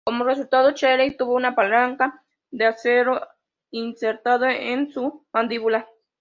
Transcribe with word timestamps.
Como 0.03 0.23
resultado; 0.23 0.71
Shelley 0.71 1.15
tuvo 1.15 1.35
una 1.35 1.53
placa 1.53 2.23
de 2.49 2.65
acero 2.65 3.21
insertado 3.69 4.45
en 4.45 4.91
su 4.91 5.27
mandíbula. 5.31 5.87